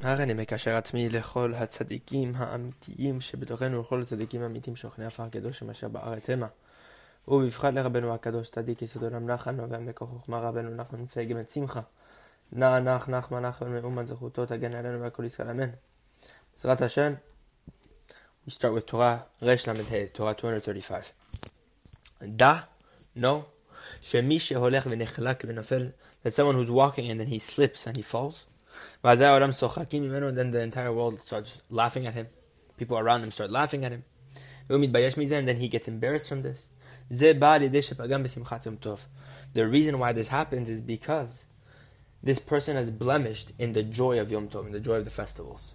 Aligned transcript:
הרי 0.00 0.22
אני 0.22 0.34
מקשר 0.34 0.76
עצמי 0.76 1.08
לכל 1.08 1.54
הצדיקים 1.54 2.32
האמיתיים 2.36 3.20
שבתוכנו 3.20 3.76
ולכל 3.76 4.02
הצדיקים 4.02 4.42
האמיתיים 4.42 4.76
שוכני 4.76 5.06
עפר 5.06 5.22
הקדוש 5.22 5.62
אשר 5.62 5.88
בארץ 5.88 6.30
המה. 6.30 6.46
ובבחד 7.28 7.74
לרבנו 7.74 8.14
הקדוש 8.14 8.50
צדיק 8.50 8.82
יסוד 8.82 9.02
עולם 9.02 9.30
נחן 9.30 9.56
נובע 9.56 9.78
מכוח 9.78 10.08
חוכמה 10.10 10.40
רבנו 10.40 10.70
נחמן 10.70 11.00
מפייגם 11.00 11.40
את 11.40 11.50
שמחה. 11.50 11.80
נע 12.52 12.80
נח 12.80 13.08
נחמן 13.08 13.46
נחמן 13.46 13.80
מאומן 13.80 14.06
זכותו 14.06 14.46
תגן 14.46 14.74
עלינו 14.74 15.00
והכל 15.00 15.24
ישראל 15.24 15.50
אמן. 15.50 15.70
בעזרת 16.56 16.82
השם, 16.82 17.14
we 18.48 18.50
start 18.50 18.78
with 18.78 18.80
תורה 18.80 19.18
רל"ה, 19.42 19.72
תורה 20.12 20.32
235. 20.32 21.12
דע, 22.22 22.54
no, 23.18 23.26
שמי 24.00 24.38
שהולך 24.38 24.86
ונחלק 24.90 25.44
ונופל, 25.46 25.88
that 26.24 26.30
someone 26.30 26.54
who's 26.54 26.70
walking 26.70 27.10
and 27.10 27.20
then 27.20 27.28
he 27.28 27.38
slips 27.38 27.86
and 27.86 27.96
he 27.96 28.02
falls, 28.02 28.55
then 29.02 30.50
the 30.50 30.60
entire 30.60 30.92
world 30.92 31.20
starts 31.20 31.58
laughing 31.70 32.06
at 32.06 32.14
him. 32.14 32.28
People 32.76 32.98
around 32.98 33.22
him 33.22 33.30
start 33.30 33.50
laughing 33.50 33.84
at 33.84 33.92
him. 33.92 34.04
And 34.68 34.94
then 35.48 35.56
he 35.56 35.68
gets 35.68 35.88
embarrassed 35.88 36.28
from 36.28 36.42
this. 36.42 36.68
The 37.08 37.38
reason 39.56 39.98
why 39.98 40.12
this 40.12 40.28
happens 40.28 40.68
is 40.68 40.80
because 40.80 41.44
this 42.22 42.38
person 42.40 42.76
has 42.76 42.90
blemished 42.90 43.52
in 43.58 43.72
the 43.72 43.82
joy 43.84 44.18
of 44.18 44.30
Yom 44.32 44.48
Tov, 44.48 44.66
in 44.66 44.72
the 44.72 44.80
joy 44.80 44.96
of 44.96 45.04
the 45.04 45.10
festivals. 45.10 45.74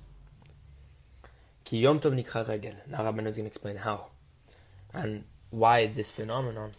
Regel. 1.70 2.74
Now 2.90 3.00
Rabbeinu 3.00 3.28
is 3.28 3.38
going 3.38 3.46
to 3.46 3.46
explain 3.46 3.78
how 3.78 4.08
and 4.94 5.24
why 5.52 5.88
this 5.88 6.12
phenomenon 6.12 6.72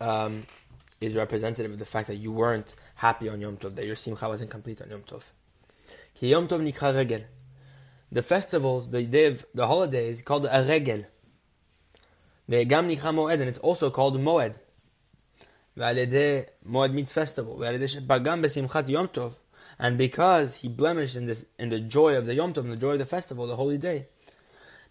um, 0.00 0.44
is 1.00 1.14
representative 1.14 1.72
of 1.72 1.78
the 1.78 1.84
fact 1.84 2.06
that 2.08 2.16
you 2.16 2.32
weren't 2.32 2.74
happy 2.98 3.28
on 3.28 3.40
Yom 3.40 3.56
Tov, 3.56 3.76
that 3.76 3.86
your 3.86 3.94
simcha 3.94 4.28
wasn't 4.28 4.50
complete 4.50 4.82
on 4.82 4.90
Yom 4.90 5.00
Tov. 5.00 5.22
Ki 6.14 6.28
Yom 6.28 6.48
Tov 6.48 6.60
nikra 6.60 6.92
regel. 6.94 7.22
The 8.10 8.22
festivals, 8.22 8.90
the 8.90 9.04
day 9.04 9.26
of 9.26 9.46
the 9.54 9.68
holiday 9.68 10.08
is 10.08 10.20
called 10.22 10.46
a 10.50 10.64
regel. 10.64 11.04
Ve'gam 12.50 12.90
nikra 12.90 13.14
moed, 13.14 13.34
and 13.34 13.44
it's 13.44 13.60
also 13.60 13.90
called 13.90 14.18
moed. 14.18 14.54
Ve'alede 15.76 16.46
moed 16.68 16.92
means 16.92 17.12
festival. 17.12 17.56
Ve'alede 17.56 17.86
shepagam 17.88 18.42
besimchat 18.42 18.88
Yom 18.88 19.06
Tov. 19.08 19.34
And 19.78 19.96
because 19.96 20.56
he 20.56 20.68
blemished 20.68 21.14
in 21.14 21.26
this, 21.26 21.46
in 21.56 21.68
the 21.68 21.78
joy 21.78 22.16
of 22.16 22.26
the 22.26 22.34
Yom 22.34 22.52
Tov, 22.52 22.64
in 22.64 22.70
the 22.70 22.76
joy 22.76 22.94
of 22.94 22.98
the 22.98 23.06
festival, 23.06 23.46
the 23.46 23.54
holy 23.54 23.78
day, 23.78 24.06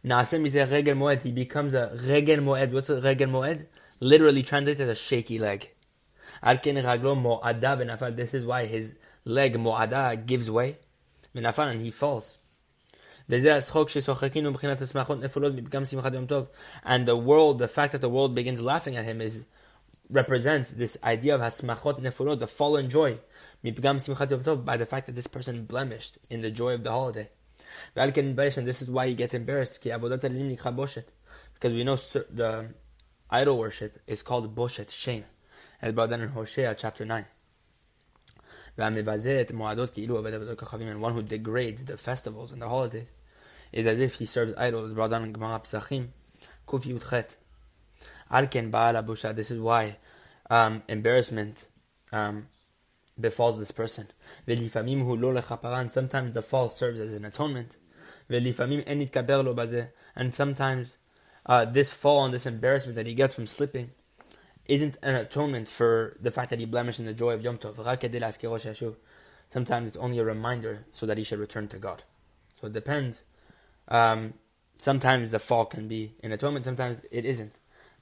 Naasem 0.05 0.45
is 0.45 0.55
a 0.55 0.66
regel 0.66 0.95
moed. 0.95 1.23
He 1.23 1.33
becomes 1.33 1.73
a 1.73 1.91
regel 2.05 2.38
moed. 2.38 2.72
What's 2.72 2.89
a 2.89 3.02
regel 3.02 3.28
moed? 3.28 3.67
Literally 4.00 4.44
translated 4.44 4.88
as 4.88 4.97
shaky 4.97 5.39
leg. 5.39 5.72
This 6.41 8.33
is 8.33 8.45
why 8.45 8.66
his 8.66 8.95
leg 9.25 9.59
mo'ada 9.59 10.16
gives 10.16 10.49
way. 10.49 10.77
and 11.33 11.81
he 11.81 11.91
falls. 11.91 12.38
And 13.29 13.44
the 13.44 13.61
world, 17.17 17.59
the 17.59 17.67
fact 17.67 17.91
that 17.91 18.02
the 18.02 18.09
world 18.09 18.35
begins 18.35 18.61
laughing 18.61 18.95
at 18.95 19.05
him 19.05 19.21
is 19.21 19.45
represents 20.09 20.71
this 20.71 20.97
idea 21.03 21.35
of 21.35 21.41
hasmachot 21.41 21.99
nefurot, 21.99 22.39
the 22.39 22.47
fallen 22.47 22.89
joy, 22.89 23.19
by 23.61 24.77
the 24.77 24.85
fact 24.85 25.07
that 25.07 25.16
this 25.16 25.27
person 25.27 25.66
blemished 25.66 26.17
in 26.29 26.39
the 26.41 26.49
joy 26.49 26.73
of 26.73 26.83
the 26.83 26.91
holiday. 26.91 27.27
And 27.95 28.16
this 28.16 28.81
is 28.81 28.89
why 28.89 29.07
he 29.07 29.16
gets 29.16 29.33
embarrassed. 29.33 29.83
Because 29.83 31.73
we 31.73 31.83
know 31.83 31.97
the 31.97 32.69
idol 33.29 33.57
worship 33.57 33.99
is 34.07 34.23
called 34.23 34.55
boshet, 34.55 34.89
shame 34.89 35.25
as 35.81 35.94
brought 35.94 36.09
down 36.09 36.22
in 36.22 36.30
Hosea 36.30 36.75
chapter 36.75 37.06
9. 37.06 37.25
And 38.80 38.97
one 41.02 41.14
who 41.14 41.23
degrades 41.23 41.86
the 41.86 41.97
festivals 41.97 42.52
and 42.52 42.61
the 42.61 42.69
holidays 42.69 43.14
is 43.72 43.88
as 43.88 44.00
if 44.00 44.16
he 44.16 44.25
serves 44.25 44.53
idols, 44.58 44.94
brought 44.94 45.09
down 45.09 45.23
in 45.23 45.34
Gemara 45.34 45.59
Psachim. 45.59 46.09
Alken. 48.31 49.35
This 49.35 49.51
is 49.51 49.59
why 49.59 49.97
um, 50.50 50.84
embarrassment 50.88 51.68
um, 52.12 52.47
befalls 53.19 53.57
this 53.57 53.72
person. 53.72 54.07
Sometimes 54.46 56.31
the 56.34 56.44
fall 56.44 56.68
serves 56.68 57.00
as 57.00 57.13
an 57.13 57.25
atonement. 57.25 57.78
And 60.16 60.34
sometimes 60.34 60.97
uh, 61.46 61.66
this 61.66 61.91
fall 61.94 62.25
and 62.25 62.34
this 62.34 62.46
embarrassment 62.46 62.96
that 62.96 63.07
he 63.07 63.13
gets 63.13 63.35
from 63.35 63.47
slipping 63.47 63.91
isn't 64.67 64.97
an 65.01 65.16
atonement 65.16 65.69
for 65.69 66.16
the 66.19 66.31
fact 66.31 66.50
that 66.50 66.59
he 66.59 66.66
blemished 66.66 67.00
in 67.00 67.05
the 67.05 67.13
joy 67.13 67.33
of 67.33 67.41
Yom 67.41 67.57
Tov. 67.57 68.95
Sometimes 69.50 69.88
it's 69.88 69.97
only 69.97 70.19
a 70.19 70.25
reminder 70.25 70.85
so 70.89 71.05
that 71.05 71.17
he 71.17 71.23
should 71.23 71.39
return 71.39 71.67
to 71.69 71.79
God. 71.79 72.03
So 72.59 72.67
it 72.67 72.73
depends. 72.73 73.23
Um, 73.88 74.33
sometimes 74.77 75.31
the 75.31 75.39
fall 75.39 75.66
can 75.66 75.88
be 75.88 76.13
an 76.22 76.31
atonement, 76.31 76.66
sometimes 76.66 77.03
it 77.11 77.25
isn't. 77.25 77.53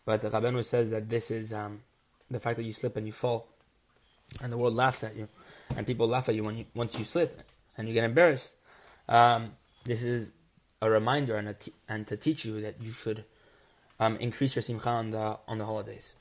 But 0.05 0.21
the 0.21 0.63
says 0.63 0.91
that 0.91 1.09
this 1.09 1.31
is 1.31 1.51
um, 1.51 1.81
the 2.29 2.39
fact 2.39 2.57
that 2.57 2.63
you 2.63 2.71
slip 2.71 2.95
and 2.95 3.05
you 3.05 3.13
fall, 3.13 3.47
and 4.41 4.51
the 4.51 4.57
world 4.57 4.75
laughs 4.75 5.03
at 5.03 5.15
you, 5.15 5.27
and 5.75 5.85
people 5.85 6.07
laugh 6.07 6.29
at 6.29 6.35
you 6.35 6.43
when 6.43 6.57
you 6.57 6.65
once 6.75 6.97
you 6.97 7.05
slip 7.05 7.41
and 7.77 7.87
you 7.87 7.93
get 7.93 8.03
embarrassed. 8.03 8.53
Um, 9.09 9.53
this 9.83 10.03
is 10.03 10.31
a 10.81 10.89
reminder 10.89 11.37
and, 11.37 11.49
a 11.49 11.53
t- 11.53 11.73
and 11.87 12.05
to 12.07 12.17
teach 12.17 12.45
you 12.45 12.61
that 12.61 12.81
you 12.81 12.91
should 12.91 13.23
um, 13.99 14.17
increase 14.17 14.55
your 14.55 14.63
simcha 14.63 14.89
on 14.89 15.11
the 15.11 15.39
on 15.47 15.57
the 15.57 15.65
holidays. 15.65 16.13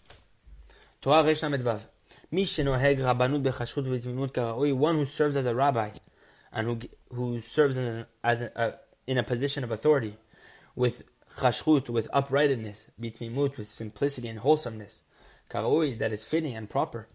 Torah 1.04 1.22
Resh 1.22 1.42
Lamedvav. 1.42 1.80
Mishenoheg 2.32 2.96
Rabbanut 2.96 3.42
Bechashut 3.42 3.84
V'Tmimut 3.84 4.74
one 4.74 4.94
who 4.96 5.04
serves 5.04 5.36
as 5.36 5.44
a 5.44 5.54
rabbi 5.54 5.90
and 6.50 6.66
who, 6.66 6.80
who 7.14 7.42
serves 7.42 7.76
in 7.76 8.06
as 8.24 8.40
a, 8.40 8.58
uh, 8.58 8.72
in 9.06 9.18
a 9.18 9.22
position 9.22 9.62
of 9.62 9.70
authority 9.70 10.16
with 10.74 11.02
chashrut 11.36 11.90
with 11.90 12.08
uprightness, 12.10 12.86
bitmimut, 12.98 13.58
with 13.58 13.68
simplicity 13.68 14.28
and 14.28 14.38
wholesomeness, 14.38 15.02
karaoui, 15.50 15.98
that 15.98 16.10
is 16.10 16.24
fitting 16.24 16.56
and 16.56 16.70
proper. 16.70 17.06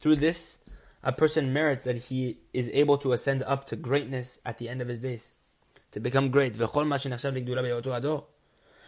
Through 0.00 0.16
this, 0.16 0.58
a 1.02 1.12
person 1.12 1.52
merits 1.52 1.82
that 1.82 1.96
he 1.96 2.38
is 2.52 2.70
able 2.72 2.98
to 2.98 3.12
ascend 3.12 3.42
up 3.42 3.66
to 3.66 3.74
greatness 3.74 4.38
at 4.46 4.58
the 4.58 4.68
end 4.68 4.80
of 4.80 4.86
his 4.86 5.00
days, 5.00 5.40
to 5.90 5.98
become 5.98 6.30
great. 6.30 6.54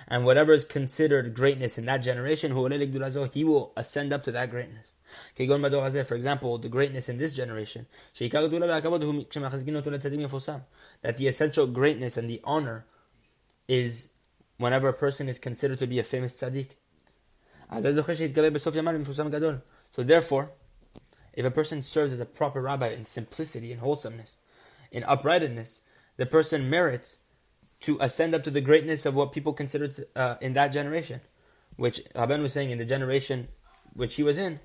And 0.07 0.25
whatever 0.25 0.53
is 0.53 0.65
considered 0.65 1.35
greatness 1.35 1.79
in 1.79 1.87
that 1.87 1.99
generation, 1.99 2.53
he 2.53 3.45
will 3.45 3.73
ascend 3.77 4.13
up 4.13 4.23
to 4.25 4.33
that 4.33 4.51
greatness. 4.51 4.95
For 5.37 6.15
example, 6.15 6.59
the 6.59 6.69
greatness 6.69 7.09
in 7.09 7.19
this 7.19 7.35
generation, 7.35 7.87
that 11.03 11.17
the 11.17 11.27
essential 11.27 11.67
greatness 11.67 12.17
and 12.17 12.29
the 12.29 12.41
honor 12.45 12.85
is 13.67 14.11
whenever 14.59 14.89
a 14.89 14.93
person 14.93 15.29
is 15.29 15.39
considered 15.39 15.79
to 15.79 15.87
be 15.87 15.99
a 15.99 16.05
famous 16.05 16.41
tzaddik. 16.41 16.71
So 19.91 20.03
therefore, 20.03 20.51
if 21.33 21.45
a 21.45 21.51
person 21.51 21.83
serves 21.83 22.13
as 22.13 22.21
a 22.21 22.27
proper 22.27 22.61
rabbi 22.63 22.89
in 22.89 23.05
simplicity 23.05 23.73
and 23.73 23.81
wholesomeness, 23.81 24.37
in 24.93 25.03
uprightness, 25.05 25.81
the 26.17 26.27
person 26.27 26.71
merits 26.71 27.19
to 27.85 27.99
ascend 28.01 28.35
up 28.35 28.43
to 28.45 28.51
the 28.51 28.63
greatness 28.63 29.05
of 29.05 29.15
what 29.15 29.33
people 29.33 29.53
considered 29.53 30.07
uh, 30.17 30.37
in 30.41 30.55
that 30.55 30.69
generation, 30.69 31.21
which 31.77 32.03
Rabban 32.15 32.41
was 32.41 32.55
saying 32.55 32.71
in 32.71 32.79
the 32.79 32.85
generation 32.85 33.49
which 33.93 34.17
he 34.17 34.23
was 34.23 34.39
in, 34.39 34.59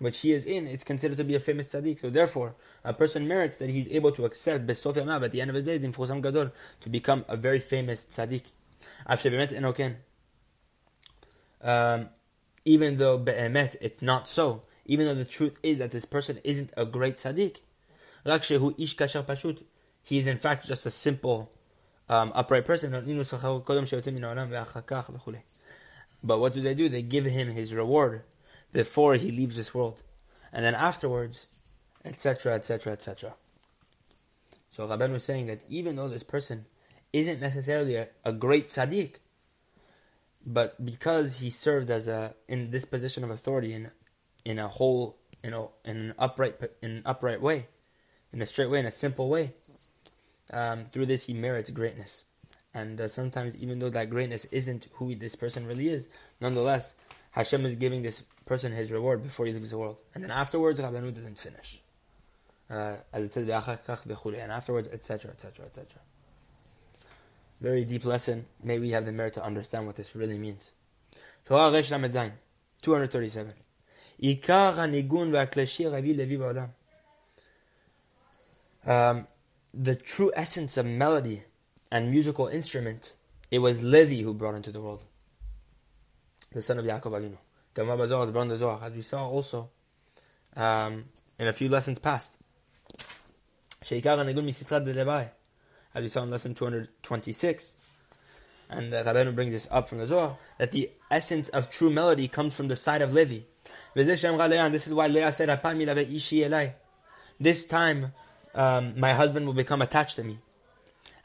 which 0.00 0.20
he 0.20 0.32
is 0.32 0.46
in, 0.46 0.66
it's 0.66 0.82
considered 0.82 1.16
to 1.18 1.24
be 1.24 1.36
a 1.36 1.40
famous 1.40 1.72
tzaddik. 1.72 2.00
So 2.00 2.10
therefore, 2.10 2.56
a 2.84 2.92
person 2.92 3.28
merits 3.28 3.56
that 3.58 3.70
he's 3.70 3.86
able 3.88 4.10
to 4.12 4.24
accept 4.24 4.66
Besof 4.66 4.94
Yamav 4.94 5.24
at 5.24 5.30
the 5.30 5.40
end 5.40 5.50
of 5.50 5.54
his 5.54 5.64
days 5.64 5.84
in 5.84 5.92
Fusam 5.92 6.20
Gadol 6.20 6.50
to 6.80 6.88
become 6.88 7.24
a 7.28 7.36
very 7.36 7.60
famous 7.60 8.04
tzaddik. 8.04 8.42
Um, 11.62 12.08
even 12.64 12.96
though 12.96 13.18
be'emet 13.18 13.76
it's 13.80 14.02
not 14.02 14.26
so, 14.26 14.62
even 14.86 15.06
though 15.06 15.14
the 15.14 15.24
truth 15.24 15.56
is 15.62 15.78
that 15.78 15.92
this 15.92 16.04
person 16.04 16.40
isn't 16.42 16.72
a 16.76 16.84
great 16.84 17.18
tzaddik, 17.18 17.58
he 20.02 20.18
is 20.18 20.26
in 20.26 20.38
fact 20.38 20.66
just 20.66 20.86
a 20.86 20.90
simple 20.90 21.50
um, 22.10 22.32
upright 22.34 22.64
person. 22.64 22.90
But 26.22 26.40
what 26.40 26.52
do 26.52 26.60
they 26.60 26.74
do? 26.74 26.88
They 26.88 27.02
give 27.02 27.24
him 27.24 27.50
his 27.50 27.72
reward 27.72 28.22
before 28.72 29.14
he 29.14 29.30
leaves 29.30 29.56
this 29.56 29.72
world. 29.72 30.02
And 30.52 30.64
then 30.64 30.74
afterwards, 30.74 31.46
etc., 32.04 32.54
etc., 32.54 32.92
etc. 32.92 33.34
So 34.72 34.88
Rabban 34.88 35.12
was 35.12 35.24
saying 35.24 35.46
that 35.46 35.62
even 35.68 35.96
though 35.96 36.08
this 36.08 36.24
person 36.24 36.66
isn't 37.12 37.40
necessarily 37.40 37.94
a, 37.94 38.08
a 38.24 38.32
great 38.32 38.68
tzaddik, 38.68 39.16
but 40.46 40.84
because 40.84 41.38
he 41.38 41.50
served 41.50 41.90
as 41.90 42.08
a 42.08 42.34
in 42.48 42.70
this 42.70 42.84
position 42.84 43.22
of 43.22 43.30
authority 43.30 43.72
in 43.72 43.90
in 44.44 44.58
a 44.58 44.68
whole 44.68 45.18
you 45.44 45.50
know 45.50 45.72
in 45.84 45.96
an 45.96 46.14
upright 46.18 46.56
in 46.82 46.90
an 46.90 47.02
upright 47.04 47.40
way, 47.40 47.66
in 48.32 48.40
a 48.42 48.46
straight 48.46 48.70
way, 48.70 48.80
in 48.80 48.86
a 48.86 48.90
simple 48.90 49.28
way, 49.28 49.52
um, 50.52 50.86
through 50.86 51.06
this 51.06 51.26
he 51.26 51.34
merits 51.34 51.70
greatness. 51.70 52.24
And 52.72 53.00
uh, 53.00 53.08
sometimes, 53.08 53.58
even 53.58 53.80
though 53.80 53.90
that 53.90 54.10
greatness 54.10 54.44
isn't 54.46 54.88
who 54.94 55.14
this 55.14 55.34
person 55.34 55.66
really 55.66 55.88
is, 55.88 56.08
nonetheless, 56.40 56.94
Hashem 57.32 57.66
is 57.66 57.74
giving 57.74 58.02
this 58.02 58.24
person 58.46 58.72
his 58.72 58.92
reward 58.92 59.22
before 59.22 59.46
he 59.46 59.52
leaves 59.52 59.70
the 59.70 59.78
world. 59.78 59.98
And 60.14 60.22
then 60.22 60.30
afterwards, 60.30 60.80
Rabbeinu 60.80 61.14
doesn't 61.14 61.38
finish. 61.38 61.80
Uh, 62.70 62.96
as 63.12 63.24
it 63.24 63.32
says, 63.32 63.48
and 63.48 64.52
afterwards, 64.52 64.88
etc., 64.92 65.32
etc., 65.32 65.66
etc. 65.66 65.86
Very 67.60 67.84
deep 67.84 68.04
lesson. 68.04 68.46
May 68.62 68.78
we 68.78 68.90
have 68.90 69.04
the 69.04 69.12
merit 69.12 69.34
to 69.34 69.44
understand 69.44 69.86
what 69.86 69.96
this 69.96 70.14
really 70.14 70.38
means. 70.38 70.70
237. 72.82 73.52
Um, 78.86 79.26
the 79.72 79.94
true 79.94 80.32
essence 80.34 80.76
of 80.76 80.86
melody 80.86 81.44
and 81.90 82.10
musical 82.10 82.46
instrument, 82.46 83.12
it 83.50 83.58
was 83.60 83.82
Levi 83.82 84.22
who 84.22 84.34
brought 84.34 84.54
into 84.54 84.70
the 84.72 84.80
world. 84.80 85.02
The 86.52 86.62
son 86.62 86.78
of 86.78 86.84
Yaakov 86.84 87.12
Avinu. 87.12 87.36
Gemara 87.74 87.96
Bazar, 87.96 88.26
the 88.26 88.32
Brand 88.32 88.50
as 88.50 88.92
we 88.92 89.02
saw 89.02 89.28
also 89.28 89.70
um, 90.56 91.04
in 91.38 91.46
a 91.46 91.52
few 91.52 91.68
lessons 91.68 91.98
past. 91.98 92.36
Sheikar 93.84 94.18
Anagun 94.18 94.44
Misitrat 94.44 94.84
de 94.84 94.92
Levi, 94.92 95.24
as 95.94 96.02
we 96.02 96.08
saw 96.08 96.22
in 96.22 96.30
lesson 96.30 96.54
226. 96.54 97.76
And 98.68 98.92
the 98.92 98.98
Rabbeinu 98.98 99.34
brings 99.34 99.52
this 99.52 99.68
up 99.70 99.88
from 99.88 99.98
the 99.98 100.06
Zohar, 100.06 100.36
that 100.58 100.70
the 100.72 100.90
essence 101.10 101.48
of 101.48 101.70
true 101.70 101.90
melody 101.90 102.28
comes 102.28 102.54
from 102.54 102.68
the 102.68 102.76
side 102.76 103.02
of 103.02 103.12
Levi. 103.12 103.40
This 103.94 104.24
is 104.24 104.94
why 104.94 105.06
Leah 105.08 105.32
said, 105.32 106.78
This 107.40 107.66
time 107.66 108.12
um, 108.54 108.98
my 108.98 109.12
husband 109.14 109.46
will 109.46 109.54
become 109.54 109.82
attached 109.82 110.16
to 110.16 110.24
me. 110.24 110.38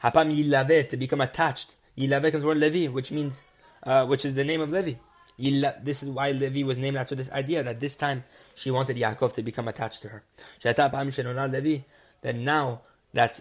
Hapam 0.02 0.34
yilave, 0.34 0.88
to 0.88 0.96
become 0.96 1.20
attached. 1.20 1.76
Yilave 1.96 2.30
comes 2.32 2.44
from 2.44 2.60
Levi, 2.60 2.86
which 2.92 3.10
means, 3.10 3.44
uh, 3.82 4.06
which 4.06 4.24
is 4.24 4.34
the 4.34 4.44
name 4.44 4.60
of 4.60 4.70
Levi. 4.70 4.94
This 5.38 6.02
is 6.02 6.08
why 6.08 6.30
Levi 6.30 6.62
was 6.62 6.78
named 6.78 6.96
after 6.96 7.14
this 7.14 7.30
idea 7.30 7.62
that 7.62 7.80
this 7.80 7.94
time 7.96 8.24
she 8.54 8.70
wanted 8.70 8.96
Yaakov 8.96 9.34
to 9.34 9.42
become 9.42 9.68
attached 9.68 10.02
to 10.02 10.08
her. 10.08 10.22
That 10.62 12.34
now 12.34 12.80
that 13.12 13.40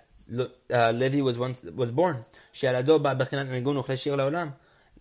uh, 0.71 0.91
Levi 0.91 1.21
was 1.21 1.37
once 1.37 1.61
was 1.63 1.91
born, 1.91 2.25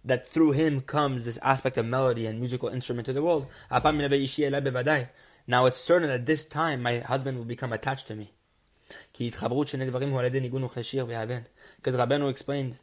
that 0.06 0.26
through 0.26 0.52
him 0.52 0.81
comes 0.82 1.25
this 1.25 1.38
aspect 1.38 1.76
of 1.78 1.86
melody 1.86 2.26
and 2.26 2.38
musical 2.38 2.69
instrument 2.69 3.06
to 3.06 3.12
the 3.12 3.22
world. 3.22 3.46
Now 5.46 5.66
it's 5.66 5.78
certain 5.81 6.08
that 6.08 6.26
this 6.26 6.44
time 6.44 6.82
my 6.82 6.98
husband 6.98 7.38
will 7.38 7.44
become 7.44 7.72
attached 7.72 8.06
to 8.08 8.14
me. 8.14 8.32
Because 9.12 9.42
Rabbeinu 11.96 12.31
explains, 12.31 12.82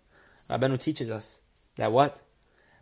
Rabbeinu 0.50 0.80
teaches 0.80 1.10
us 1.10 1.40
that 1.76 1.92
what? 1.92 2.22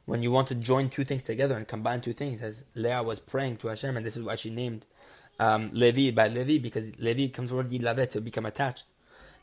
When 0.06 0.24
you 0.24 0.32
want 0.32 0.48
to 0.48 0.56
join 0.56 0.90
two 0.90 1.04
things 1.04 1.24
together 1.24 1.56
and 1.56 1.68
combine 1.68 2.02
two 2.02 2.14
things, 2.14 2.42
as 2.42 2.64
Leah 2.74 3.04
was 3.04 3.20
praying 3.20 3.58
to 3.58 3.68
Hashem, 3.68 3.96
and 3.96 4.06
this 4.06 4.18
is 4.18 4.24
why 4.24 4.36
she 4.36 4.50
named 4.50 4.86
um, 5.40 5.70
Levi 5.72 6.12
by 6.12 6.28
Levi, 6.28 6.58
because 6.58 6.98
Levi 7.00 7.28
comes 7.28 7.50
from 7.50 7.68
the 7.70 7.80
word 7.80 8.10
to 8.10 8.22
become 8.22 8.46
attached. 8.46 8.86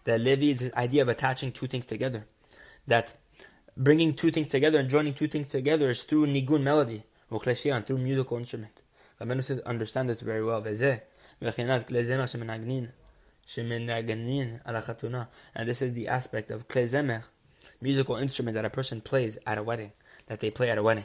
That 0.05 0.21
Levi 0.21 0.47
is 0.47 0.59
the 0.61 0.79
idea 0.79 1.03
of 1.03 1.09
attaching 1.09 1.53
two 1.53 1.67
things 1.67 1.87
together. 1.87 2.27
That 2.87 3.15
bringing 3.77 4.15
two 4.15 4.31
things 4.31 4.49
together 4.49 4.81
and 4.81 4.89
joining 4.89 5.15
two 5.15 5.29
things 5.29 5.49
together 5.49 5.91
is 5.91 6.03
through 6.03 6.27
nigun 6.27 6.63
melody, 6.63 7.05
and 7.31 7.87
through 7.87 7.99
musical 7.99 8.39
instrument. 8.39 8.81
Rabbeinu 9.21 9.43
says, 9.43 9.61
understand 9.61 10.09
this 10.09 10.21
very 10.21 10.45
well. 10.45 10.63
And 13.55 15.69
this 15.69 15.83
is 15.83 15.93
the 15.93 16.09
aspect 16.09 16.51
of 16.51 16.69
klezmer, 16.69 17.23
musical 17.81 18.17
instrument 18.17 18.57
that 18.57 18.65
a 18.65 18.71
person 18.71 19.01
plays 19.01 19.39
at 19.47 19.59
a 19.59 19.63
wedding, 19.63 19.93
that 20.27 20.41
they 20.41 20.51
play 20.51 20.71
at 20.71 20.79
a 20.79 20.83
wedding. 20.83 21.05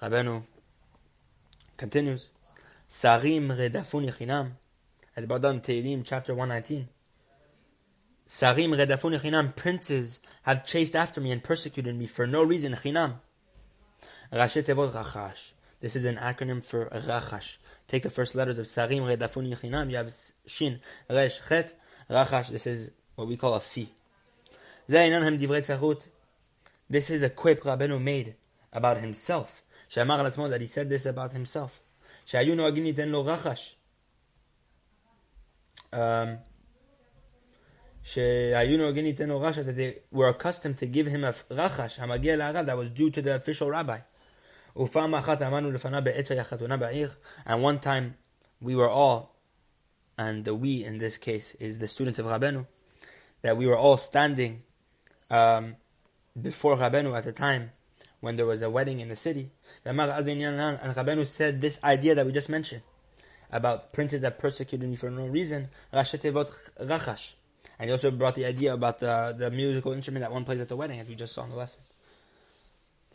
Rabbeinu 0.00 0.42
continues, 1.76 2.30
Sarim 2.90 3.56
redafun 3.56 4.10
yechinam, 4.10 4.52
at 5.16 5.28
Badam 5.28 5.62
Tehillim, 5.62 6.02
chapter 6.04 6.34
119. 6.34 6.88
Sarim 8.26 8.74
redafun 8.76 9.16
yechinam, 9.16 9.54
princes 9.54 10.18
have 10.42 10.66
chased 10.66 10.96
after 10.96 11.20
me 11.20 11.30
and 11.30 11.44
persecuted 11.44 11.94
me 11.94 12.06
for 12.06 12.26
no 12.26 12.42
reason, 12.42 12.72
chinam. 12.72 13.20
Rashi 14.32 14.64
tevot 14.64 14.92
rachash. 14.92 15.52
This 15.80 15.94
is 15.94 16.04
an 16.04 16.16
acronym 16.16 16.64
for 16.64 16.86
rachash. 16.86 17.58
Take 17.88 18.02
the 18.02 18.10
first 18.10 18.34
letters 18.34 18.58
of 18.58 18.66
Sarim, 18.66 19.02
Redafun, 19.02 19.54
Yechinam. 19.54 19.90
You 19.90 19.96
have 19.96 20.12
Shin, 20.46 20.80
Resh, 21.10 21.40
Chet, 21.48 21.78
Rachash. 22.08 22.48
This 22.48 22.66
is 22.66 22.92
what 23.14 23.28
we 23.28 23.36
call 23.36 23.54
a 23.54 23.60
fee. 23.60 23.90
This 24.88 25.10
is 27.10 27.22
a 27.22 27.30
quip 27.30 27.62
Rabbeinu 27.62 28.02
made 28.02 28.34
about 28.72 28.98
himself. 28.98 29.62
That 29.94 30.58
he 30.60 30.66
said 30.66 30.88
this 30.88 31.06
about 31.06 31.32
himself. 31.32 31.80
Um, 35.92 36.38
that 38.14 39.74
they 39.76 39.98
were 40.10 40.28
accustomed 40.28 40.78
to 40.78 40.86
give 40.86 41.06
him 41.06 41.24
a 41.24 41.32
rachash, 41.32 42.66
that 42.66 42.76
was 42.76 42.90
due 42.90 43.10
to 43.10 43.22
the 43.22 43.36
official 43.36 43.70
rabbi 43.70 44.00
and 44.74 44.90
one 47.62 47.78
time 47.78 48.14
we 48.60 48.74
were 48.74 48.88
all, 48.88 49.34
and 50.16 50.44
the 50.44 50.54
we 50.54 50.84
in 50.84 50.98
this 50.98 51.18
case 51.18 51.54
is 51.56 51.78
the 51.78 51.88
students 51.88 52.18
of 52.18 52.26
Rabbeinu, 52.26 52.66
that 53.42 53.56
we 53.56 53.66
were 53.66 53.76
all 53.76 53.96
standing 53.96 54.62
um, 55.30 55.76
before 56.40 56.76
Rabbeinu 56.76 57.16
at 57.16 57.24
the 57.24 57.32
time 57.32 57.72
when 58.20 58.36
there 58.36 58.46
was 58.46 58.62
a 58.62 58.70
wedding 58.70 59.00
in 59.00 59.08
the 59.08 59.16
city. 59.16 59.50
And 59.84 59.98
Rabbeinu 59.98 61.26
said 61.26 61.60
this 61.60 61.82
idea 61.84 62.14
that 62.14 62.24
we 62.24 62.32
just 62.32 62.48
mentioned 62.48 62.82
about 63.50 63.92
princes 63.92 64.22
that 64.22 64.38
persecuted 64.38 64.88
me 64.88 64.96
for 64.96 65.10
no 65.10 65.26
reason, 65.26 65.68
rachash. 65.92 67.34
And 67.78 67.88
he 67.88 67.92
also 67.92 68.10
brought 68.10 68.36
the 68.36 68.46
idea 68.46 68.72
about 68.72 69.00
the, 69.00 69.34
the 69.36 69.50
musical 69.50 69.92
instrument 69.92 70.22
that 70.22 70.32
one 70.32 70.44
plays 70.44 70.60
at 70.60 70.68
the 70.68 70.76
wedding, 70.76 71.00
as 71.00 71.08
we 71.08 71.14
just 71.14 71.34
saw 71.34 71.44
in 71.44 71.50
the 71.50 71.56
lesson. 71.56 71.82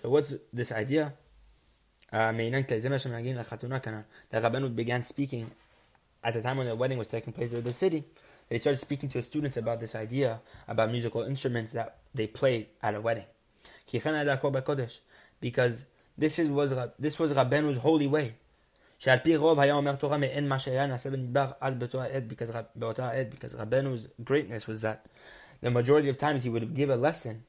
So 0.02 0.10
what's 0.10 0.34
this 0.54 0.72
idea? 0.72 1.14
That 2.12 2.36
Rabbeinu 2.36 2.66
began 4.76 5.04
speaking 5.04 5.52
at 6.24 6.34
the 6.34 6.42
time 6.42 6.58
when 6.58 6.68
the 6.68 6.76
wedding 6.76 6.98
was 6.98 7.08
taking 7.08 7.34
place 7.34 7.54
in 7.54 7.64
the 7.64 7.74
city. 7.74 8.04
They 8.50 8.58
started 8.58 8.80
speaking 8.80 9.10
to 9.10 9.18
the 9.18 9.22
students 9.22 9.58
about 9.58 9.82
this 9.82 9.94
idea 9.94 10.40
about 10.68 10.92
musical 10.92 11.22
instruments 11.24 11.74
that 11.74 11.98
they 12.14 12.28
play 12.28 12.70
at 12.82 12.96
a 12.96 13.02
wedding. 13.02 13.26
Because 15.42 15.86
this 16.18 16.40
is 16.40 16.50
was 16.50 16.74
this 16.98 17.20
was 17.20 17.34
holy 17.34 18.08
way. 18.08 18.36
because 19.00 19.42
Rabbeinu's 23.54 24.08
greatness 24.24 24.68
was 24.68 24.82
that 24.82 25.06
the 25.62 25.72
majority 25.72 26.10
of 26.10 26.18
times 26.18 26.44
he 26.44 26.50
would 26.50 26.74
give 26.74 26.90
a 26.90 26.96
lesson 26.96 27.44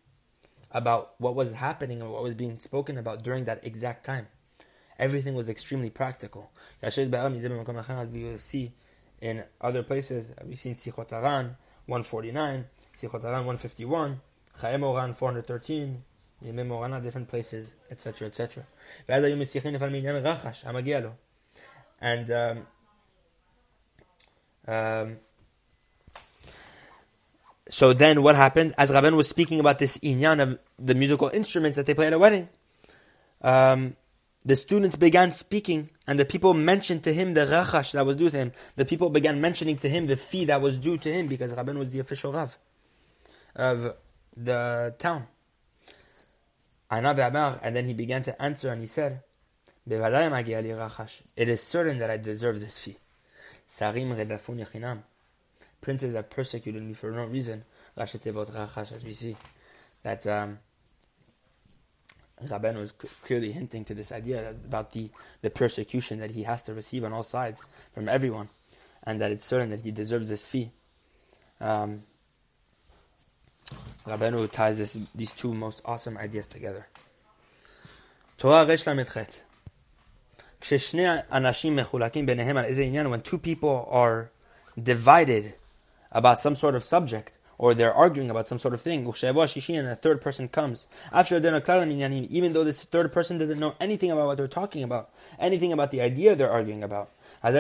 about 0.71 1.15
what 1.19 1.35
was 1.35 1.55
happening 1.55 2.03
and 2.03 2.13
what 2.13 2.23
was 2.23 2.35
being 2.35 2.59
spoken 2.59 2.99
about 2.99 3.23
during 3.23 3.45
that 3.45 3.65
exact 3.65 4.05
time. 4.05 4.27
Everything 4.99 5.35
was 5.35 5.49
extremely 5.49 5.91
practical. 5.91 6.51
We 6.83 6.91
see 8.39 8.73
in 9.21 9.45
other 9.61 9.83
places, 9.83 10.31
we've 10.45 10.59
seen 10.59 10.75
Sichot 10.75 11.11
HaRan 11.11 11.57
149, 11.87 12.67
Sichot 12.97 13.23
HaRan 13.23 13.45
151, 13.45 14.21
Chayei 14.61 14.79
Moharan 14.79 15.15
413, 15.15 16.03
Yemei 16.45 16.67
Morana, 16.67 17.01
different 17.01 17.29
places, 17.29 17.73
etc., 17.91 18.29
etc. 18.29 18.65
And 22.01 22.31
um, 22.31 22.67
um, 24.69 25.17
so 27.69 27.93
then 27.93 28.23
what 28.23 28.37
happened? 28.37 28.75
As 28.79 28.91
Rabban 28.91 29.17
was 29.17 29.29
speaking 29.29 29.61
about 29.61 29.79
this 29.79 29.99
inyan 29.99 30.41
of 30.41 30.59
the 30.79 30.95
musical 30.95 31.29
instruments 31.29 31.77
that 31.77 31.87
they 31.87 31.95
play 31.95 32.07
at 32.07 32.13
a 32.13 32.19
wedding, 32.19 32.49
um, 33.43 33.97
the 34.49 34.57
students 34.57 34.97
began 34.97 35.33
speaking, 35.33 35.91
and 36.07 36.19
the 36.19 36.25
people 36.25 36.55
mentioned 36.55 37.03
to 37.05 37.13
him 37.13 37.35
the 37.35 37.45
rachash 37.45 37.93
that 37.93 38.07
was 38.07 38.17
due 38.17 38.31
to 38.31 38.37
him. 38.39 38.53
The 38.77 38.87
people 38.87 39.11
began 39.11 39.43
mentioning 39.43 39.77
to 39.77 39.91
him 39.91 40.07
the 40.07 40.17
fee 40.17 40.47
that 40.47 40.63
was 40.63 40.79
due 40.79 40.97
to 40.97 41.13
him 41.13 41.27
because 41.27 41.53
Rabban 41.53 41.77
was 41.77 41.91
the 41.91 41.99
official 41.99 42.33
Rav 42.33 42.57
of 43.55 43.95
the 44.35 44.95
town. 44.99 45.27
And 46.91 47.77
then 47.77 47.85
he 47.85 47.93
began 47.93 48.23
to 48.23 48.41
answer 48.41 48.73
and 48.73 48.81
he 48.81 48.87
said, 48.87 49.21
It 49.87 51.49
is 51.51 51.63
certain 51.63 51.99
that 51.99 52.11
I 52.11 52.17
deserve 52.17 52.61
this 52.61 52.79
fee. 52.79 52.97
Sarim 53.69 55.03
Princes 55.83 56.15
have 56.15 56.31
persecuted 56.31 56.83
me 56.83 56.95
for 56.95 57.11
no 57.11 57.27
reason. 57.27 57.65
As 57.99 58.15
we 59.05 59.13
see 59.13 59.37
that 60.03 60.27
um, 60.27 60.59
Rabbeinu 62.45 62.77
was 62.77 62.93
clearly 62.93 63.53
hinting 63.53 63.85
to 63.87 63.95
this 63.95 64.13
idea 64.13 64.51
about 64.51 64.93
the, 64.93 65.11
the 65.43 65.51
persecution 65.51 66.21
that 66.21 66.33
he 66.33 66.45
has 66.45 66.63
to 66.63 66.75
receive 66.75 67.05
on 67.05 67.13
all 67.13 67.23
sides 67.23 67.63
from 67.93 68.09
everyone, 68.09 68.49
and 69.03 69.21
that 69.21 69.33
it's 69.33 69.47
certain 69.47 69.71
that 69.71 69.81
he 69.81 69.91
deserves 69.91 70.29
this 70.29 70.47
fee. 70.47 70.71
Um, 71.61 72.03
Rabbeinu 74.07 74.51
ties 74.51 74.79
this, 74.79 74.95
these 75.15 75.33
two 75.33 75.53
most 75.53 75.83
awesome 75.85 76.17
ideas 76.19 76.47
together. 76.47 76.89
Torah 78.39 78.65
Resh 78.65 78.85
Lametchet. 78.85 79.41
When 83.11 83.21
two 83.23 83.39
people 83.39 83.89
are 83.91 84.31
divided 84.81 85.55
about 86.11 86.41
some 86.41 86.55
sort 86.55 86.75
of 86.75 86.83
subject, 86.83 87.38
or 87.59 87.75
they're 87.75 87.93
arguing 87.93 88.31
about 88.31 88.47
some 88.47 88.59
sort 88.59 88.73
of 88.73 88.81
thing, 88.81 89.05
and 89.05 89.89
a 89.89 89.97
third 89.97 90.21
person 90.21 90.49
comes. 90.49 90.87
Even 91.13 92.53
though 92.53 92.65
this 92.65 92.85
third 92.85 93.13
person 93.13 93.39
doesn't 93.39 93.59
know 93.59 93.75
anything 93.81 94.13
about 94.13 94.27
what 94.27 94.37
they're 94.37 94.47
talking 94.47 94.85
about, 94.85 95.11
anything 95.41 95.73
about 95.73 95.91
the 95.91 96.01
idea 96.01 96.37
they're 96.37 96.51
arguing 96.51 96.85
about. 96.85 97.11
And 97.43 97.55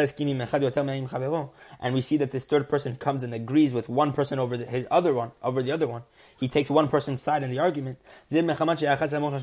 we 1.95 2.00
see 2.00 2.17
that 2.17 2.31
this 2.31 2.45
third 2.45 2.69
person 2.69 2.97
comes 2.97 3.25
and 3.25 3.35
agrees 3.35 3.75
with 3.75 3.88
one 3.88 4.12
person 4.12 4.38
over 4.38 4.57
the, 4.57 4.67
his 4.67 4.87
other 4.90 5.12
one, 5.12 5.33
over 5.43 5.62
the 5.62 5.73
other 5.73 5.88
one. 5.88 6.02
He 6.38 6.49
takes 6.49 6.71
one 6.71 6.88
person's 6.88 7.21
side 7.21 7.43
in 7.43 7.50
the 7.50 7.59
argument. 7.59 7.99
Rabbeinu 8.31 9.40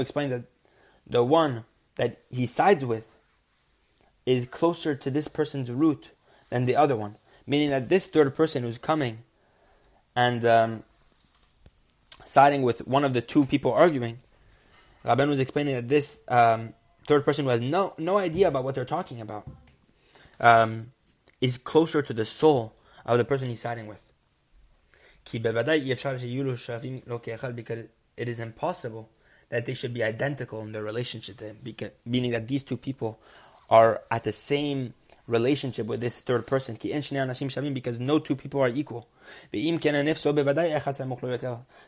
explained 0.00 0.32
that 0.32 0.42
the 1.06 1.24
one 1.24 1.64
that 1.96 2.18
he 2.30 2.46
sides 2.46 2.84
with 2.84 3.16
is 4.26 4.46
closer 4.46 4.94
to 4.94 5.10
this 5.10 5.28
person's 5.28 5.70
root 5.70 6.10
than 6.50 6.64
the 6.64 6.76
other 6.76 6.96
one 6.96 7.16
meaning 7.48 7.70
that 7.70 7.88
this 7.88 8.06
third 8.06 8.36
person 8.36 8.62
who's 8.62 8.78
coming 8.78 9.24
and 10.14 10.44
um, 10.44 10.84
siding 12.24 12.62
with 12.62 12.86
one 12.86 13.04
of 13.04 13.14
the 13.14 13.22
two 13.22 13.46
people 13.46 13.72
arguing, 13.72 14.18
Rabban 15.04 15.28
was 15.28 15.40
explaining 15.40 15.74
that 15.74 15.88
this 15.88 16.18
um, 16.28 16.74
third 17.06 17.24
person 17.24 17.46
who 17.46 17.50
has 17.50 17.62
no 17.62 17.94
no 17.96 18.18
idea 18.18 18.48
about 18.48 18.64
what 18.64 18.74
they're 18.74 18.84
talking 18.84 19.20
about 19.20 19.48
um, 20.38 20.92
is 21.40 21.56
closer 21.56 22.02
to 22.02 22.12
the 22.12 22.26
soul 22.26 22.74
of 23.06 23.16
the 23.16 23.24
person 23.24 23.48
he's 23.48 23.60
siding 23.60 23.86
with. 23.86 24.02
Because 25.24 25.56
it 28.16 28.28
is 28.28 28.40
impossible 28.40 29.10
that 29.48 29.64
they 29.64 29.74
should 29.74 29.94
be 29.94 30.02
identical 30.02 30.60
in 30.60 30.72
their 30.72 30.82
relationship 30.82 31.38
to 31.38 31.46
him, 31.46 31.58
meaning 32.04 32.32
that 32.32 32.48
these 32.48 32.62
two 32.62 32.76
people 32.76 33.18
are 33.70 34.02
at 34.10 34.24
the 34.24 34.32
same 34.32 34.92
relationship 35.28 35.86
with 35.86 36.00
this 36.00 36.18
third 36.18 36.46
person. 36.46 36.76
Because 36.80 38.00
no 38.00 38.18
two 38.18 38.34
people 38.34 38.60
are 38.60 38.68
equal. 38.68 39.06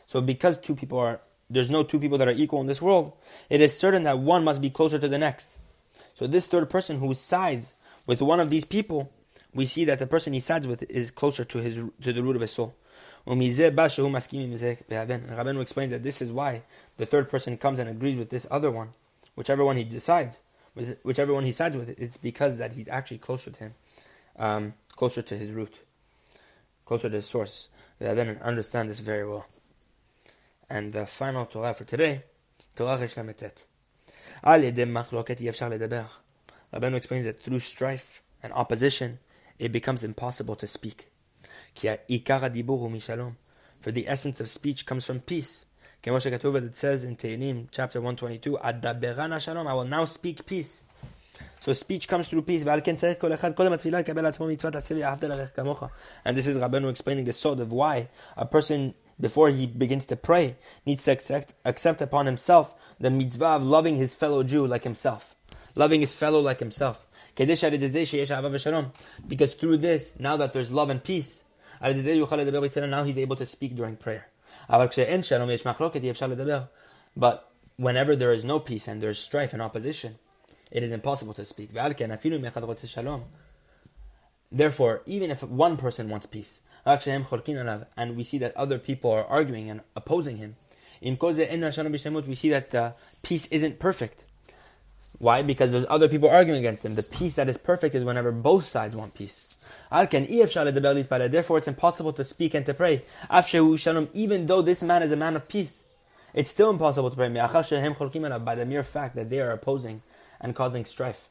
So 0.07 0.21
because 0.21 0.57
two 0.57 0.75
people 0.75 0.99
are, 0.99 1.19
there's 1.49 1.69
no 1.69 1.83
two 1.83 1.99
people 1.99 2.17
that 2.19 2.27
are 2.27 2.31
equal 2.31 2.61
in 2.61 2.67
this 2.67 2.81
world, 2.81 3.13
it 3.49 3.59
is 3.59 3.77
certain 3.77 4.03
that 4.03 4.19
one 4.19 4.45
must 4.45 4.61
be 4.61 4.69
closer 4.69 4.99
to 4.99 5.07
the 5.07 5.17
next. 5.17 5.57
So 6.13 6.27
this 6.27 6.47
third 6.47 6.69
person 6.69 6.99
who 6.99 7.13
sides 7.13 7.73
with 8.05 8.21
one 8.21 8.39
of 8.39 8.49
these 8.49 8.63
people, 8.63 9.11
we 9.53 9.65
see 9.65 9.83
that 9.85 9.99
the 9.99 10.07
person 10.07 10.33
he 10.33 10.39
sides 10.39 10.67
with 10.67 10.83
is 10.89 11.11
closer 11.11 11.43
to 11.43 11.57
his 11.57 11.81
to 12.01 12.13
the 12.13 12.23
root 12.23 12.35
of 12.35 12.41
his 12.41 12.51
soul. 12.51 12.75
Rabbeinu 13.27 13.51
explains 15.61 15.91
that 15.91 16.03
this 16.03 16.21
is 16.21 16.31
why 16.31 16.61
the 16.97 17.05
third 17.05 17.29
person 17.29 17.57
comes 17.57 17.79
and 17.79 17.89
agrees 17.89 18.17
with 18.17 18.29
this 18.29 18.47
other 18.49 18.71
one, 18.71 18.89
whichever 19.35 19.63
one 19.65 19.77
he 19.77 19.83
decides 19.83 20.41
whichever 21.03 21.33
one 21.33 21.45
he 21.45 21.51
sides 21.51 21.77
with, 21.77 21.89
it's 21.99 22.17
because 22.17 22.57
that 22.57 22.73
he's 22.73 22.87
actually 22.87 23.19
closer 23.19 23.51
to 23.51 23.59
him, 23.59 23.73
um, 24.37 24.73
closer 24.95 25.21
to 25.21 25.37
his 25.37 25.51
root, 25.51 25.75
closer 26.85 27.09
to 27.09 27.15
his 27.15 27.27
source. 27.27 27.69
That 27.99 28.15
then 28.15 28.39
understand 28.41 28.89
this 28.89 28.99
very 28.99 29.27
well. 29.27 29.45
And 30.69 30.93
the 30.93 31.05
final 31.05 31.45
Torah 31.45 31.73
for 31.73 31.83
today, 31.83 32.23
Torah 32.75 32.97
Resh 32.97 33.15
Lametet. 33.15 33.63
Rabbeinu 36.73 36.95
explains 36.95 37.25
that 37.25 37.39
through 37.39 37.59
strife 37.59 38.23
and 38.41 38.51
opposition, 38.53 39.19
it 39.59 39.71
becomes 39.71 40.03
impossible 40.03 40.55
to 40.55 40.65
speak. 40.65 41.11
For 41.75 41.97
the 43.91 44.07
essence 44.07 44.39
of 44.39 44.49
speech 44.49 44.85
comes 44.85 45.05
from 45.05 45.19
peace. 45.19 45.65
כמו 46.02 46.20
שכתוב, 46.20 46.56
it 46.56 46.60
says 46.74 47.04
in 47.04 47.16
Tehillim, 47.16 47.68
chapter 47.72 48.00
122, 48.00 48.56
אדברנה 48.60 49.40
שלום, 49.40 49.68
I 49.68 49.70
will 49.70 49.90
now 49.90 50.04
speak 50.04 50.46
peace. 50.46 50.84
So 51.60 51.72
speech 51.72 52.08
comes 52.08 52.28
through 52.28 52.42
peace, 52.42 52.64
ועל 52.64 52.80
כן 52.80 52.96
צריך 52.96 53.20
כל 53.20 53.34
אחד 53.34 53.52
קודם 53.52 53.72
התפילה 53.72 53.98
לקבל 53.98 54.22
לעצמו 54.22 54.46
מצוות 54.46 54.74
עשה 54.74 54.94
ואהבת 55.00 55.24
לרעך 55.24 55.56
כמוך. 55.56 55.82
And 56.26 56.36
this 56.36 56.46
is 56.46 56.56
Rabbeinu 56.56 56.90
explaining 56.90 57.24
the 57.24 57.32
sort 57.32 57.60
of 57.60 57.72
why 57.72 58.08
a 58.36 58.46
person, 58.46 58.94
before 59.20 59.50
he 59.50 59.66
begins 59.66 60.06
to 60.06 60.16
pray, 60.16 60.56
needs 60.86 61.04
to 61.04 61.12
accept, 61.12 61.54
accept 61.64 62.00
upon 62.00 62.26
himself 62.26 62.74
the 63.00 63.10
mitzvah 63.10 63.56
of 63.56 63.64
loving 63.64 63.96
his 63.96 64.14
fellow 64.14 64.42
Jew 64.42 64.66
like 64.66 64.84
himself. 64.84 65.34
Loving 65.74 66.00
his 66.00 66.14
fellow 66.14 66.40
like 66.40 66.60
himself. 66.60 67.06
Because 67.36 67.60
through 69.54 69.78
this, 69.78 70.02
now 70.18 70.36
that 70.38 70.52
there's 70.54 70.72
love 70.72 70.88
and 70.88 71.04
peace, 71.04 71.44
now 71.82 73.04
he's 73.04 73.18
able 73.18 73.36
to 73.36 73.44
speak 73.44 73.76
during 73.76 73.96
prayer. 73.96 74.28
But 77.17 77.51
whenever 77.77 78.15
there 78.15 78.33
is 78.33 78.45
no 78.45 78.59
peace 78.59 78.87
and 78.87 79.01
there 79.01 79.09
is 79.09 79.19
strife 79.19 79.53
and 79.53 79.61
opposition, 79.61 80.19
it 80.71 80.83
is 80.83 80.91
impossible 80.91 81.33
to 81.33 81.45
speak. 81.45 81.69
Therefore, 84.51 85.01
even 85.05 85.31
if 85.31 85.43
one 85.43 85.77
person 85.77 86.09
wants 86.09 86.25
peace, 86.25 86.61
and 86.85 88.15
we 88.15 88.23
see 88.23 88.37
that 88.37 88.57
other 88.57 88.79
people 88.79 89.11
are 89.11 89.25
arguing 89.25 89.69
and 89.69 89.81
opposing 89.95 90.37
him, 90.37 90.55
we 91.01 91.15
see 92.35 92.49
that 92.49 92.69
the 92.69 92.93
peace 93.23 93.47
isn't 93.47 93.79
perfect. 93.79 94.25
Why? 95.19 95.41
Because 95.41 95.71
there's 95.71 95.85
other 95.89 96.07
people 96.07 96.29
arguing 96.29 96.59
against 96.59 96.85
him. 96.85 96.95
The 96.95 97.03
peace 97.03 97.35
that 97.35 97.49
is 97.49 97.57
perfect 97.57 97.95
is 97.95 98.03
whenever 98.03 98.31
both 98.31 98.65
sides 98.65 98.95
want 98.95 99.13
peace. 99.13 99.50
Therefore, 99.91 101.57
it's 101.57 101.67
impossible 101.67 102.13
to 102.13 102.23
speak 102.23 102.53
and 102.53 102.65
to 102.65 102.73
pray. 102.73 103.03
Even 104.13 104.45
though 104.45 104.61
this 104.61 104.81
man 104.83 105.03
is 105.03 105.11
a 105.11 105.17
man 105.17 105.35
of 105.35 105.49
peace, 105.49 105.83
it's 106.33 106.49
still 106.49 106.69
impossible 106.69 107.09
to 107.09 107.15
pray 107.17 107.27
by 107.27 108.55
the 108.55 108.65
mere 108.65 108.83
fact 108.83 109.15
that 109.15 109.29
they 109.29 109.41
are 109.41 109.51
opposing 109.51 110.01
and 110.39 110.55
causing 110.55 110.85
strife. 110.85 111.27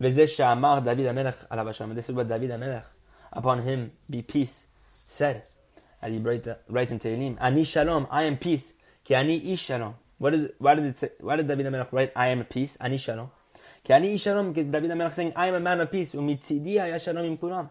This 0.00 0.18
is 0.18 0.36
what 0.40 0.84
David 0.84 1.06
HaMelech, 1.06 2.84
upon 3.32 3.62
him 3.62 3.92
be 4.10 4.22
peace, 4.22 4.66
said, 4.90 5.44
as 6.02 6.12
he 6.12 6.18
writes 6.18 6.48
in 6.92 6.98
Tehillim, 6.98 7.36
Ani 7.40 7.62
Shalom, 7.62 8.08
I 8.10 8.24
am 8.24 8.36
peace, 8.36 8.72
ki 9.04 9.14
ani 9.14 9.52
ish 9.52 9.60
shalom. 9.62 9.94
What 10.18 10.30
did, 10.30 10.52
why, 10.58 10.74
did 10.74 10.86
it 10.86 10.98
say, 10.98 11.10
why 11.20 11.36
did 11.36 11.46
David 11.46 11.66
HaMelech 11.66 11.92
write, 11.92 12.12
I 12.16 12.28
am 12.28 12.44
peace, 12.44 12.76
ani 12.80 12.98
shalom? 12.98 13.30
Ki 13.84 13.92
ani 13.92 14.16
shalom, 14.16 14.52
David 14.52 14.90
HaMelech 14.90 15.14
saying, 15.14 15.32
I 15.36 15.46
am 15.46 15.54
a 15.54 15.60
man 15.60 15.80
of 15.80 15.90
peace, 15.92 16.14
umitzidi 16.14 16.78
haya 16.80 16.98
shalom 16.98 17.24
im 17.24 17.38
kulam 17.38 17.70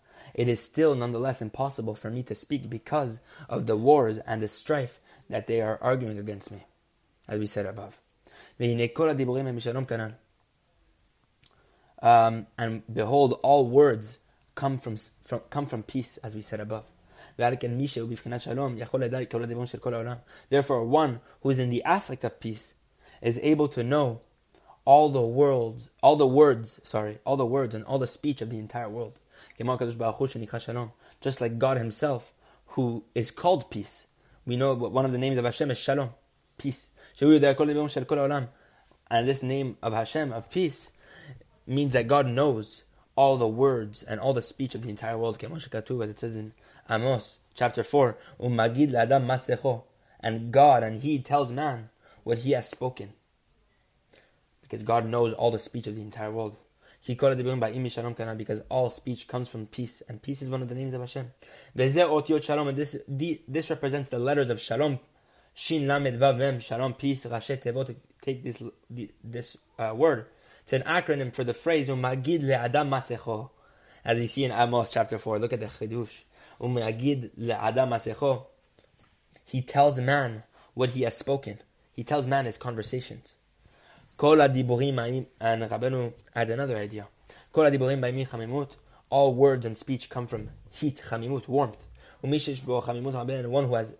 it 0.33 0.47
is 0.47 0.61
still 0.61 0.95
nonetheless 0.95 1.41
impossible 1.41 1.95
for 1.95 2.09
me 2.09 2.23
to 2.23 2.35
speak 2.35 2.69
because 2.69 3.19
of 3.49 3.67
the 3.67 3.77
wars 3.77 4.17
and 4.19 4.41
the 4.41 4.47
strife 4.47 4.99
that 5.29 5.47
they 5.47 5.61
are 5.61 5.77
arguing 5.81 6.17
against 6.17 6.51
me, 6.51 6.65
as 7.27 7.39
we 7.39 7.45
said 7.45 7.65
above. 7.65 7.99
Um, 12.01 12.47
and 12.57 12.81
behold, 12.91 13.39
all 13.43 13.67
words 13.67 14.19
come 14.55 14.77
from, 14.77 14.97
from, 15.21 15.41
come 15.49 15.65
from 15.65 15.83
peace, 15.83 16.17
as 16.17 16.35
we 16.35 16.41
said 16.41 16.59
above. 16.59 16.85
Therefore, 17.37 17.69
one 20.85 21.19
who 21.41 21.49
is 21.49 21.59
in 21.59 21.69
the 21.69 21.83
aspect 21.83 22.23
of 22.23 22.39
peace 22.39 22.73
is 23.21 23.39
able 23.43 23.67
to 23.69 23.83
know 23.83 24.21
all 24.83 25.09
the 25.09 25.21
worlds, 25.21 25.91
all 26.01 26.15
the 26.15 26.27
words, 26.27 26.81
sorry, 26.83 27.19
all 27.23 27.37
the 27.37 27.45
words 27.45 27.75
and 27.75 27.85
all 27.85 27.99
the 27.99 28.07
speech 28.07 28.41
of 28.41 28.49
the 28.49 28.57
entire 28.57 28.89
world. 28.89 29.19
Just 31.21 31.41
like 31.41 31.59
God 31.59 31.77
Himself, 31.77 32.33
who 32.67 33.03
is 33.13 33.31
called 33.31 33.69
peace. 33.69 34.07
We 34.45 34.55
know 34.55 34.73
one 34.73 35.05
of 35.05 35.11
the 35.11 35.17
names 35.17 35.37
of 35.37 35.45
Hashem 35.45 35.71
is 35.71 35.77
Shalom, 35.77 36.11
peace. 36.57 36.89
And 37.19 39.27
this 39.27 39.43
name 39.43 39.77
of 39.81 39.93
Hashem, 39.93 40.31
of 40.31 40.49
peace, 40.49 40.91
means 41.67 41.93
that 41.93 42.07
God 42.07 42.27
knows 42.27 42.83
all 43.15 43.37
the 43.37 43.47
words 43.47 44.03
and 44.03 44.19
all 44.19 44.33
the 44.33 44.41
speech 44.41 44.73
of 44.73 44.81
the 44.81 44.89
entire 44.89 45.17
world. 45.17 45.43
As 45.43 46.09
it 46.09 46.19
says 46.19 46.35
in 46.35 46.53
Amos 46.89 47.39
chapter 47.53 47.83
4, 47.83 48.17
and 50.23 50.51
God 50.51 50.83
and 50.83 51.01
He 51.01 51.19
tells 51.19 51.51
man 51.51 51.89
what 52.23 52.39
He 52.39 52.51
has 52.51 52.69
spoken. 52.69 53.13
Because 54.61 54.83
God 54.83 55.05
knows 55.05 55.33
all 55.33 55.51
the 55.51 55.59
speech 55.59 55.87
of 55.87 55.95
the 55.95 56.01
entire 56.01 56.31
world 56.31 56.55
because 57.07 58.61
all 58.69 58.89
speech 58.89 59.27
comes 59.27 59.49
from 59.49 59.65
peace, 59.67 60.01
and 60.07 60.21
peace 60.21 60.41
is 60.41 60.49
one 60.49 60.61
of 60.61 60.69
the 60.69 60.75
names 60.75 60.93
of 60.93 61.01
Hashem. 61.01 61.31
And 61.75 62.77
this, 62.77 62.97
this 63.47 63.69
represents 63.69 64.09
the 64.09 64.19
letters 64.19 64.49
of 64.49 64.59
Shalom. 64.59 64.99
Shin 65.53 65.87
Lamed 65.87 66.17
Vav 66.17 66.37
Mem, 66.37 66.59
Shalom, 66.59 66.93
peace, 66.93 67.25
Rashi 67.25 67.61
Tevot, 67.61 67.95
take 68.21 68.43
this, 68.43 68.63
this 69.23 69.57
uh, 69.77 69.93
word. 69.95 70.27
It's 70.63 70.73
an 70.73 70.83
acronym 70.83 71.35
for 71.35 71.43
the 71.43 71.53
phrase, 71.53 71.89
Magid 71.89 72.49
Adam 72.49 72.89
Masecho. 72.89 73.49
As 74.05 74.17
we 74.17 74.27
see 74.27 74.45
in 74.45 74.51
Amos 74.51 74.89
chapter 74.89 75.17
4, 75.17 75.39
look 75.39 75.53
at 75.53 75.59
the 75.59 75.65
chidush. 75.65 76.21
He 79.45 79.61
tells 79.61 79.99
man 79.99 80.43
what 80.73 80.91
he 80.91 81.01
has 81.01 81.17
spoken. 81.17 81.59
He 81.93 82.03
tells 82.03 82.27
man 82.27 82.45
his 82.45 82.57
conversations. 82.57 83.35
And 84.21 85.63
Rabbeinu 85.63 86.13
adds 86.35 86.51
another 86.51 86.77
idea. 86.77 87.07
All 89.09 89.33
words 89.33 89.65
and 89.65 89.75
speech 89.75 90.11
come 90.11 90.27
from 90.27 90.49
heat, 90.69 91.01
chamimut, 91.09 91.47
warmth. 91.47 91.87
And 92.21 93.51
one 93.51 93.65
who 93.65 93.73
has 93.73 93.95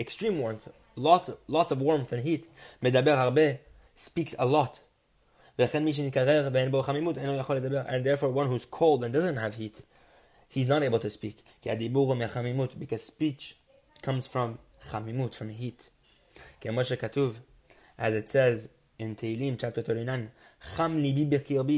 extreme 0.00 0.40
warmth, 0.40 0.68
lots, 0.96 1.30
lots 1.46 1.70
of 1.70 1.80
warmth 1.80 2.12
and 2.12 2.24
heat, 2.24 2.50
speaks 3.94 4.34
a 4.36 4.46
lot. 4.46 4.80
And 5.56 5.70
therefore 8.04 8.30
one 8.30 8.48
who's 8.48 8.64
cold 8.64 9.04
and 9.04 9.14
doesn't 9.14 9.36
have 9.36 9.54
heat, 9.54 9.86
he's 10.48 10.66
not 10.66 10.82
able 10.82 10.98
to 10.98 11.08
speak. 11.08 11.44
Because 11.62 13.04
speech 13.04 13.58
comes 14.02 14.26
from 14.26 14.58
chamimut, 14.90 15.36
from 15.36 15.50
heat. 15.50 15.88
As 17.96 18.14
it 18.14 18.28
says 18.28 18.70
in 18.98 19.16
Tehillim 19.16 19.58
chapter 19.58 19.82
39, 19.82 20.30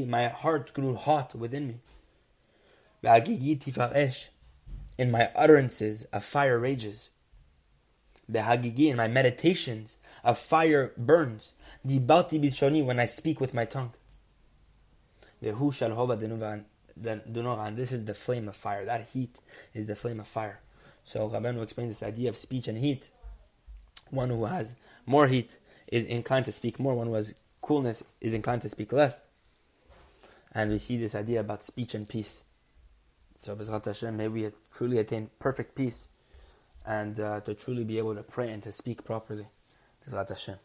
my 0.09 0.29
heart 0.29 0.73
grew 0.75 0.95
hot 0.95 1.35
within 1.35 1.69
me. 1.69 1.81
In 4.97 5.11
my 5.11 5.31
utterances, 5.35 6.07
a 6.13 6.21
fire 6.21 6.59
rages. 6.59 7.11
In 8.33 8.97
my 8.97 9.09
meditations, 9.09 9.97
a 10.23 10.35
fire 10.35 10.93
burns. 10.97 11.53
Dibalti 11.87 12.41
bishoni 12.41 12.85
when 12.85 12.99
I 13.01 13.07
speak 13.07 13.41
with 13.41 13.53
my 13.55 13.65
tongue. 13.65 13.93
Vehu 15.43 15.73
shalhova 15.73 16.65
and 16.97 17.77
this 17.77 17.91
is 17.91 18.05
the 18.05 18.15
flame 18.15 18.49
of 18.49 18.55
fire. 18.57 18.85
That 18.85 19.09
heat 19.09 19.41
is 19.75 19.87
the 19.87 19.97
flame 19.97 20.21
of 20.21 20.29
fire. 20.29 20.61
So 21.03 21.29
Rabbeinu 21.29 21.61
explains 21.63 21.99
this 21.99 22.09
idea 22.09 22.29
of 22.29 22.37
speech 22.37 22.69
and 22.69 22.79
heat. 22.79 23.11
One 24.11 24.31
who 24.31 24.45
has 24.45 24.75
more 25.05 25.27
heat 25.27 25.59
is 25.95 26.05
inclined 26.07 26.45
to 26.45 26.51
speak 26.51 26.81
more. 26.81 26.93
One 26.93 27.09
was 27.09 27.35
coolness 27.63 28.03
is 28.21 28.35
inclined 28.35 28.63
to 28.63 28.69
speak 28.69 28.93
less. 28.93 29.21
And 30.51 30.73
we 30.73 30.79
see 30.79 30.97
this 30.97 31.15
idea 31.15 31.39
about 31.39 31.63
speech 31.63 31.95
and 31.95 32.09
peace. 32.09 32.43
So 33.37 33.55
Bezrat 33.55 33.85
Hashem, 33.85 34.17
may 34.17 34.27
we 34.27 34.51
truly 34.77 34.99
attain 34.99 35.31
perfect 35.39 35.77
peace 35.77 36.09
and 36.85 37.19
uh, 37.21 37.41
to 37.43 37.55
truly 37.55 37.85
be 37.85 37.99
able 37.99 38.17
to 38.17 38.25
pray 38.25 38.51
and 38.51 38.61
to 38.65 38.73
speak 38.73 39.05
properly. 39.05 39.47
Bezrat 40.05 40.31
Hashem. 40.31 40.57